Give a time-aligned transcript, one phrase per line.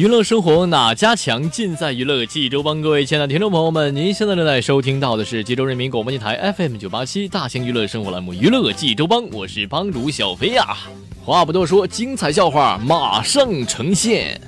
[0.00, 1.50] 娱乐生活哪家强？
[1.50, 2.80] 尽在娱乐济州帮。
[2.80, 10.74] 各位亲爱的听众朋友们，您现在正在收听到的是济州人民广播电台 FM 九八七大型娱乐生活栏目《娱乐济州帮》，我是帮主小飞呀。
[11.22, 14.40] 话不多说，精彩笑话马上呈现。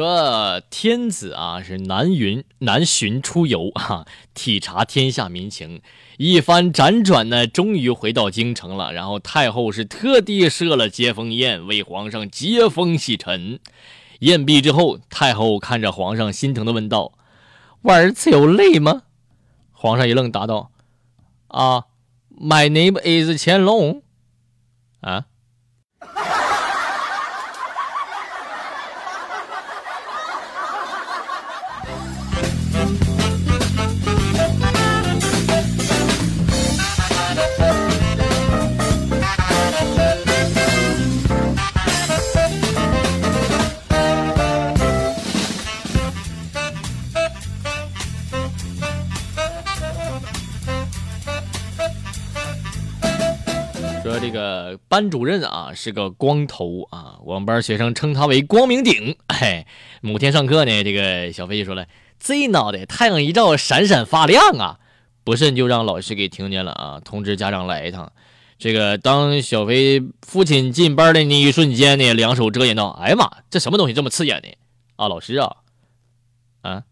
[0.00, 5.82] 说天子啊是南云南巡出游啊，体察天下民情，
[6.16, 8.94] 一番辗转呢，终于回到京城了。
[8.94, 13.60] 然后太后是特地设了接风宴，为皇上接风洗尘。
[14.20, 17.12] 宴毕之后，太后看着皇上，心疼的问道
[17.84, 19.02] ：“我儿子有累吗？”
[19.72, 20.70] 皇上一愣，答道
[21.48, 21.84] ：“啊
[22.40, 24.02] ，My name is 乾隆。”
[25.02, 25.26] 啊。
[54.02, 59.14] 说这个班主任啊是个光头啊，我们班学生称他为光明顶。
[59.28, 59.66] 嘿，
[60.00, 61.86] 某天上课呢，这个小飞就说了
[62.20, 64.78] ：“这脑袋太阳一照，闪闪发亮啊！”
[65.24, 68.12] 不慎就让老师给听见了啊，通知家长来一趟。
[68.58, 74.48] 这个当小飞父亲进班的那一瞬间呢，两手遮掩道：“哎呀妈，这什么东西这么刺眼呢？”
[74.96, 75.56] 啊，老师啊，
[76.62, 76.82] 啊。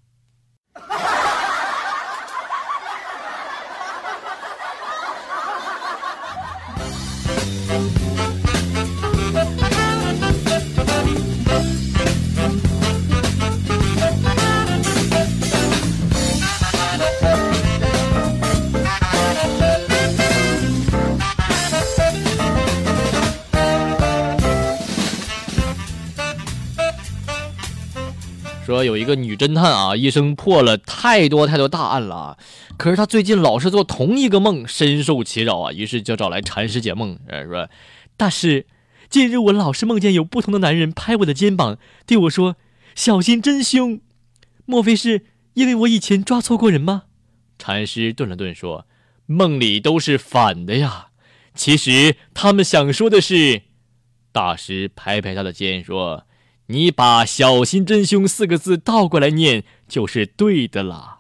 [28.85, 32.37] 有一个女侦探啊，一生破了太多太多大案了，
[32.77, 37.19] 可是她最近老是做同一个梦，深受其扰啊，于是就找来禅师解梦。
[37.29, 37.69] 呃说
[38.17, 38.67] ：“大师，
[39.09, 42.57] 近日我老是梦见有不同的男人拍我的肩膀，对我说
[42.95, 44.01] 小心真凶，
[44.67, 45.25] 莫非是
[45.55, 47.05] 因为我以前抓错过人吗？”
[47.59, 48.87] 禅师顿了顿说
[49.27, 51.09] ：“梦里都是反的呀，
[51.55, 53.63] 其实他们想说的是。”
[54.31, 56.25] 大师拍拍他的肩说。
[56.71, 61.18] 你把“小心真凶”四个字倒过来念，就是对的啦。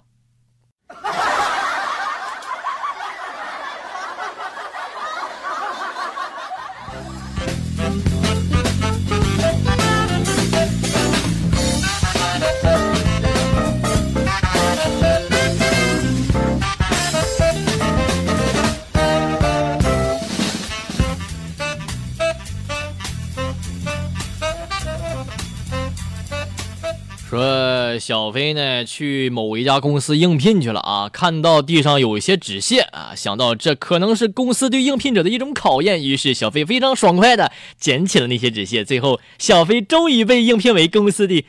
[27.29, 38.83] 说小飞呢去某一家公司应聘去了啊，看到地上有一些纸屑啊，想到这可能是公司对应聘者的一种考验，于是小飞非常爽快的捡起了那些纸屑。
[38.83, 41.45] 最后，小飞终于被应聘为公司的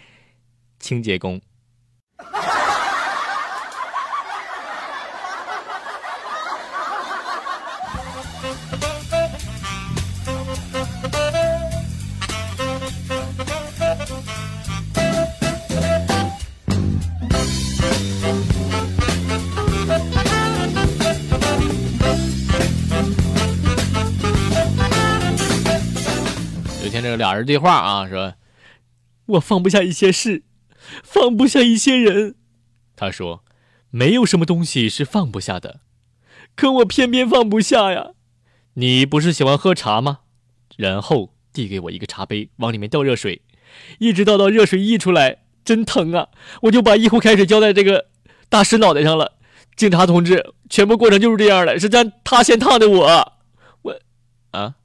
[0.82, 1.40] 清洁工。
[27.20, 28.34] 俩人对话啊，说
[29.28, 30.42] ：“我放不下一些事，
[31.04, 32.34] 放不下一些人。”
[32.96, 33.44] 他说
[33.92, 35.82] ：“没有什么东西是放不下的，
[36.56, 38.14] 可我偏偏放不下呀。”
[38.76, 40.20] 你不是喜欢喝茶吗？
[40.78, 43.42] 然后递给我一个茶杯，往里面倒热水，
[44.00, 46.30] 一直倒到热水溢出来，真疼啊！
[46.62, 48.08] 我就把一壶开水浇在这个
[48.48, 49.34] 大师脑袋上了。
[49.76, 53.34] 警察同志，全部过程就是这样的，是咱他先烫的我，
[53.82, 54.00] 我，
[54.52, 54.76] 啊。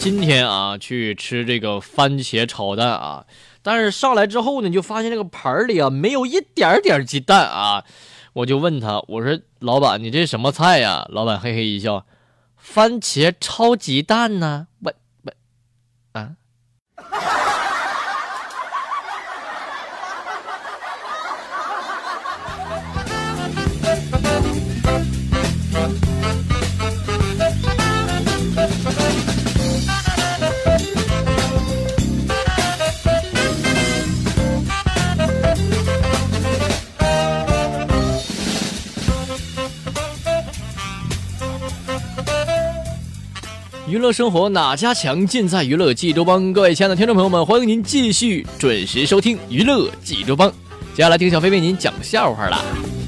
[0.00, 3.26] 今天啊，去吃这个番茄炒蛋啊，
[3.60, 7.84] 但是上来之后呢，就发现这个盘里啊没有一点点鸡蛋啊，
[8.32, 11.06] 我就问他，我说老板，你这什么菜呀？
[11.10, 12.06] 老板嘿嘿一笑，
[12.56, 14.68] 番茄炒鸡蛋呢？
[14.82, 14.92] 我
[15.24, 15.32] 我
[16.18, 16.36] 啊。
[43.90, 45.26] 娱乐生活哪家强？
[45.26, 46.52] 尽在娱乐济州帮。
[46.52, 50.48] 各位亲爱的听众朋友们，欢迎您继续准时收听娱乐济州帮。
[50.94, 52.99] 接下来听小飞为您讲笑话了。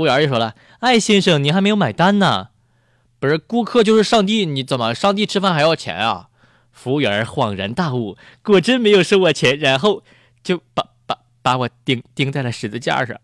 [0.00, 2.48] 服务员就说了：“哎，先生，您还没有买单呢。
[3.18, 6.28] 不是顾客就是上帝，你怎么上帝吃饭还要钱啊？”
[6.72, 10.02] 服务员恍然大悟，果真没有收我钱，然后
[10.42, 13.14] 就把把把我钉钉在了十字架上。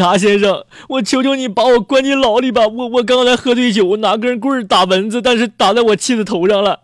[0.00, 2.66] 察先生，我求求你把我关进牢里吧！
[2.66, 6.80] 我我刚才喝醉酒，拿根棍打蚊子，但是打在我妻子头上了。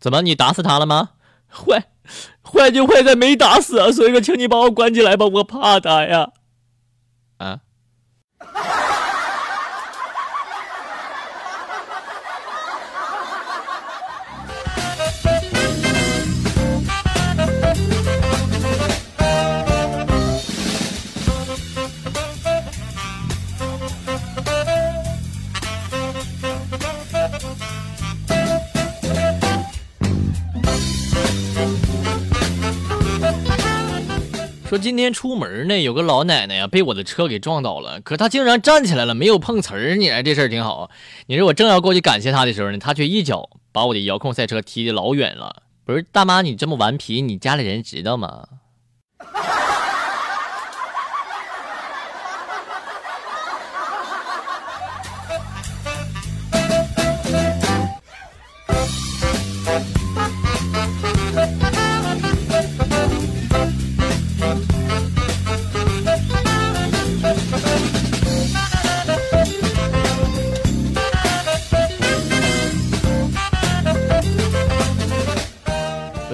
[0.00, 1.10] 怎么，你打死他了吗？
[1.48, 1.84] 坏，
[2.42, 3.90] 坏就坏在没打死啊！
[3.92, 6.30] 所以说，请你把我关起来吧，我怕他呀。
[7.38, 7.60] 啊。
[34.68, 39.96] 说今天出门呢，有个老奶奶呀被我的车给撞倒了，可她竟然站起来了，没有碰瓷儿。
[39.96, 40.90] 你这事儿挺好。
[41.26, 45.62] 你说我正要过去感谢她的时候呢，她却一脚把我的遥控赛车踢得老远了。
[45.86, 48.46] 不是大妈，你这么顽皮，你家里人知道吗？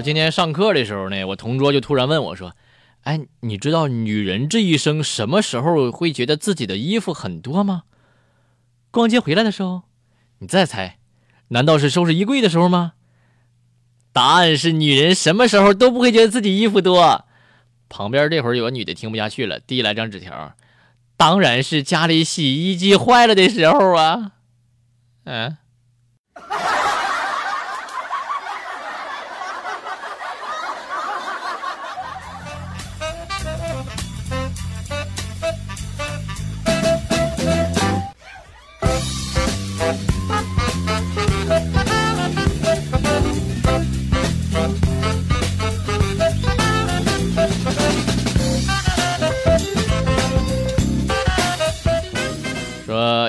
[0.05, 2.55] 今天上课的时候呢，我同桌就突然问我说
[3.05, 7.85] ：“哎，你知道女人这一生什么时候会觉得自己的衣服很多吗？
[8.91, 9.85] 逛街回来的时候？
[10.41, 10.99] 你再猜，
[11.49, 12.93] 难道是收拾衣柜的时候吗？
[14.13, 17.25] 答案是女人什么时候都不会觉得自己衣服多。
[17.89, 20.55] 旁边这会儿有个女的听不下去了，递来张纸条，
[21.17, 24.33] 当然是家里洗衣机坏了的时候啊，
[25.25, 25.57] 嗯。”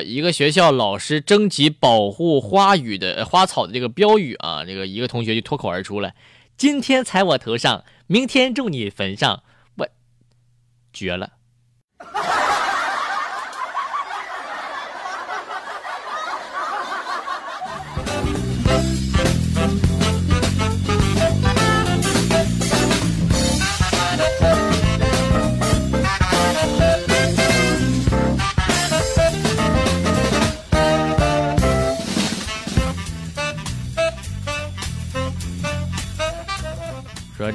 [0.06, 6.14] 一个学校老师征集保护花语的花草的这个标语啊，这个一个同学就脱口而出了
[6.56, 9.44] ：“今天踩我头上，明天种你坟上。”
[9.76, 9.88] 我
[10.94, 11.32] 绝了。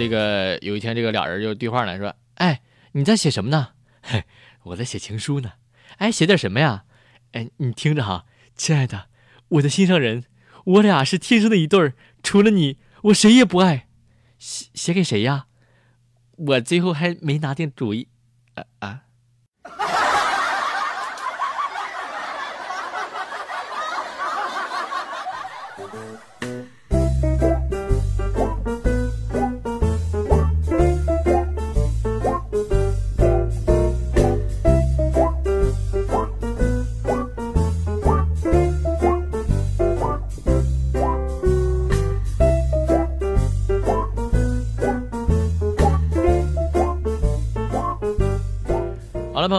[0.00, 3.73] 这个有一天，这个俩人就对话了，说：“哎，你在写什么呢？
[4.00, 4.25] 嘿，
[4.62, 5.52] 我在写情书呢。
[5.99, 6.85] 哎，写点什么呀？
[7.33, 8.25] 哎，你听着哈，
[8.57, 9.09] 亲爱的，
[9.49, 10.25] 我的心上人，
[10.64, 11.92] 我俩是天生的一对儿，
[12.23, 13.88] 除了你，我谁也不爱。
[14.38, 15.49] 写写给谁呀？
[16.38, 18.09] 我最后还没拿定主意。
[18.54, 19.02] 啊啊！”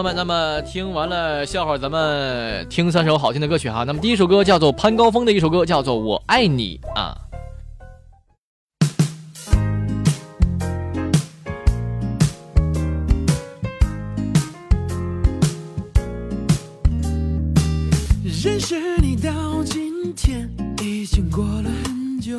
[0.02, 3.84] 友们，那么听完了笑话，咱们听三首好听的歌曲哈。
[3.84, 7.16] 那么第一首歌叫做潘高峰的一首歌，叫做《我爱你》啊。
[18.42, 20.50] 认识你到今天
[20.82, 22.36] 已经过了很久，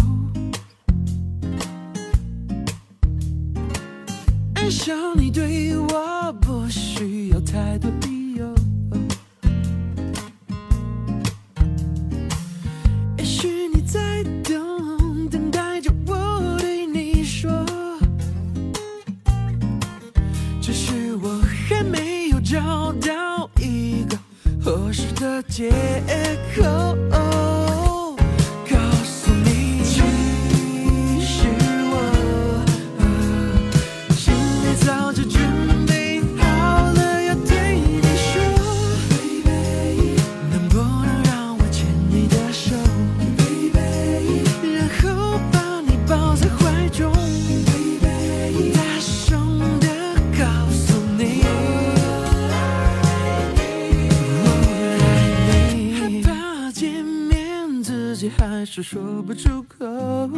[4.55, 5.22] 爱上你
[58.75, 59.85] 是说不出口。
[59.85, 60.31] 我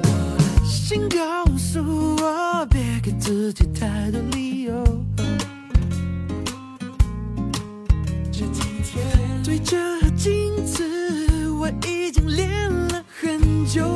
[0.00, 1.80] 的心告诉
[2.20, 4.84] 我，别给自己太多理由。
[8.30, 9.76] 这几天对着
[10.10, 13.92] 镜子，我已经练了很久。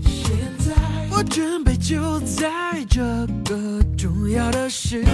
[0.00, 0.74] 现在
[1.10, 3.02] 我准备就在这
[3.44, 5.04] 个重要的时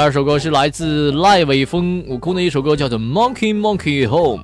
[0.00, 4.42] 二首歌是来自赖伟峰悟空的一首歌，叫做《Monkey Monkey Home》。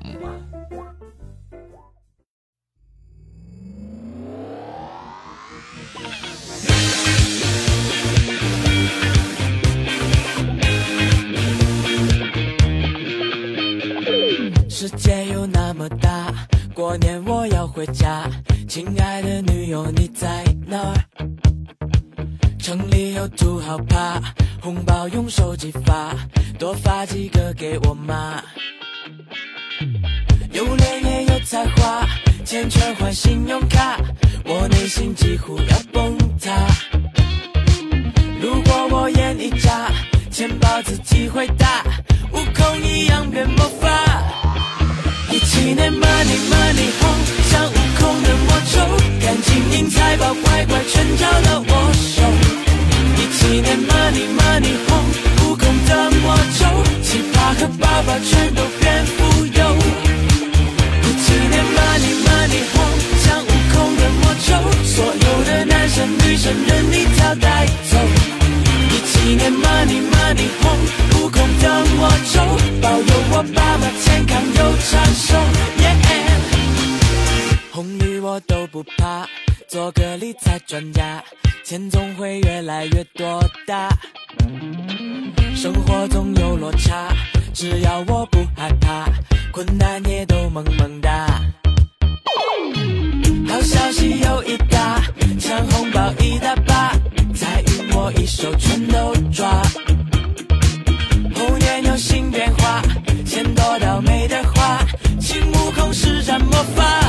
[14.69, 16.35] 世界有那么大，
[16.75, 18.31] 过年我要回家。
[18.69, 20.95] 亲爱的女友你在哪儿？
[22.59, 24.21] 城里有土豪趴，
[24.66, 26.12] 红包用手机发，
[26.58, 28.42] 多发几个给我妈。
[30.50, 32.04] 有脸也有才华，
[32.44, 33.96] 钱全换信用卡，
[34.44, 36.50] 我内心几乎要崩塌。
[38.42, 39.88] 如果我眼一眨，
[40.32, 41.85] 钱包自己会打，
[42.32, 43.88] 悟空一样变魔法。
[45.30, 47.08] 一七年 money money 红
[47.50, 48.80] 像悟空的魔咒，
[49.25, 52.46] 赶紧赢财宝乖乖全交到我手。
[53.66, 55.11] 一七年 money money home，
[55.42, 55.90] 悟空的
[56.23, 56.62] 魔咒，
[57.02, 59.76] 奇葩和爸爸全都变富有。
[61.02, 64.49] 一七年 money money home，像悟空的魔咒，
[64.85, 67.99] 所有的男生女生任你挑带走。
[68.88, 72.35] 一七年 money money home，悟空的魔咒，
[72.80, 75.35] 保佑我爸妈健康又长寿。
[79.76, 81.23] 做个理财专家，
[81.62, 83.90] 钱总会越来越多大。
[85.54, 87.14] 生活总有落差，
[87.52, 89.04] 只要我不害怕，
[89.52, 91.26] 困难也都萌萌哒。
[93.47, 94.99] 好消息有一大，
[95.38, 96.92] 抢红包一大把，
[97.35, 99.62] 财运我一手全都抓。
[101.35, 102.81] 猴年有新变化，
[103.27, 104.79] 钱多到没得花，
[105.20, 107.03] 请悟空施展魔法。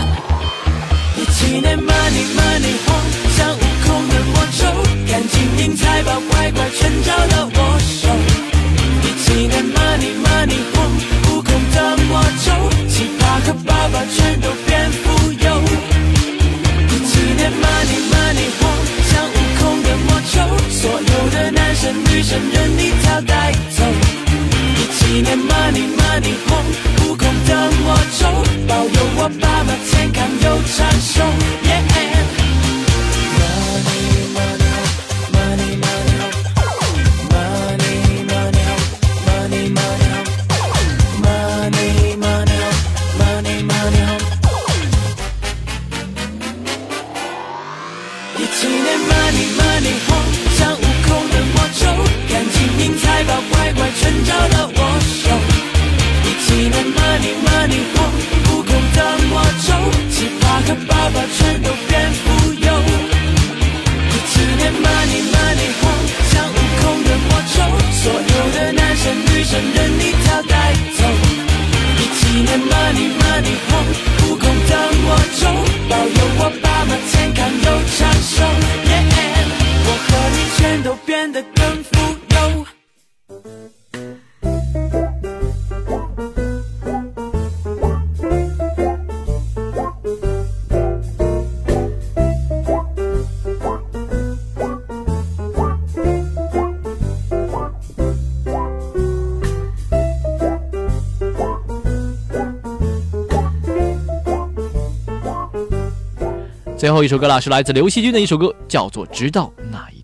[1.48, 3.08] 一七年 money money home，
[3.38, 4.68] 像悟空的魔咒，
[5.08, 8.10] 看金银财宝乖乖全交到我手。
[9.02, 11.00] 一七年 money money home，
[11.32, 12.52] 悟空的魔咒，
[12.90, 15.64] 奇葩和爸爸全都变富有。
[16.90, 20.36] 一七年 money money home，像悟空的魔咒，
[20.70, 23.86] 所有的男生女生任你挑带走。
[24.76, 26.76] 一七年 money money home，
[27.88, 28.28] 悟空的魔咒，
[28.68, 31.24] 保佑我爸妈健康又长寿。
[31.64, 31.97] Yeah。
[106.78, 109.97] 最后一首歌啦，是来自刘惜君的一首歌，叫做《直到那一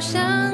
[0.00, 0.47] 想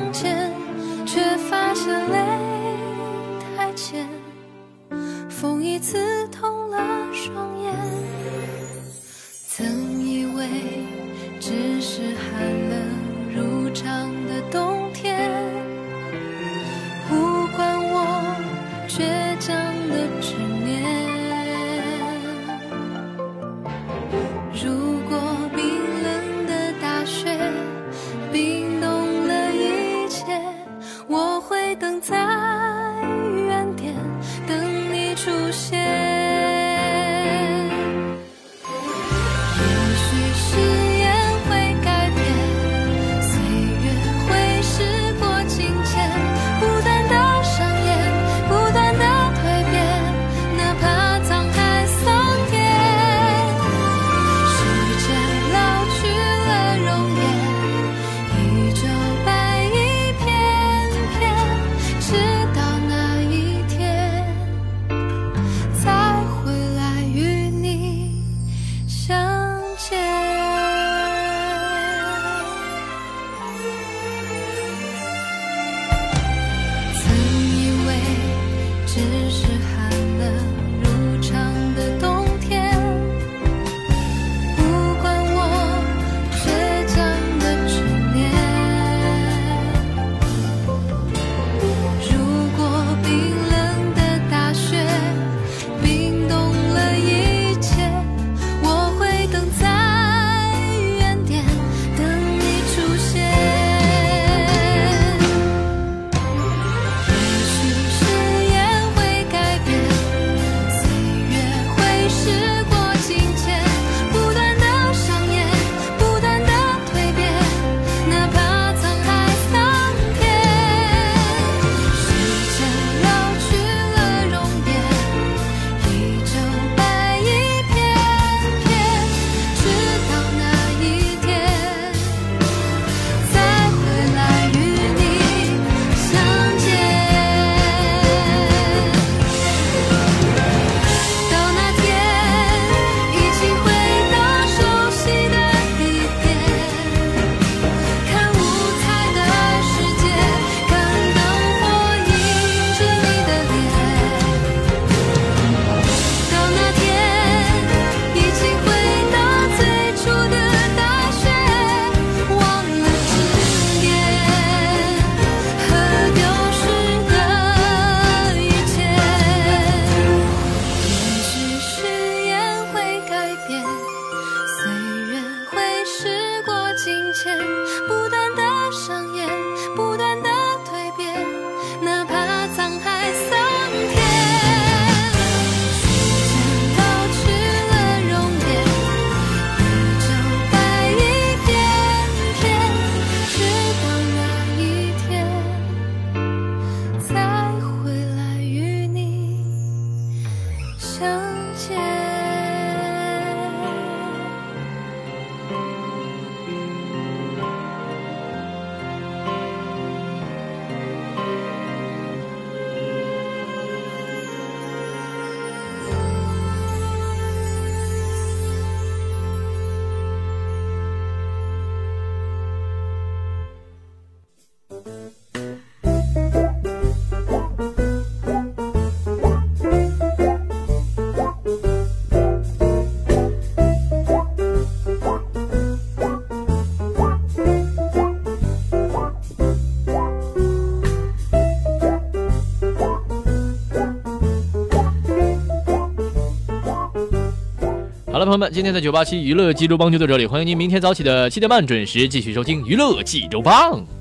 [248.34, 253.93] 朋友们，今天在九八七娱乐济州帮就到这里，欢迎您明天早起的七点半准时继续收听娱乐济州帮。